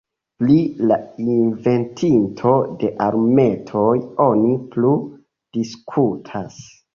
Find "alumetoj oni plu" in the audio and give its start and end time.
3.09-4.95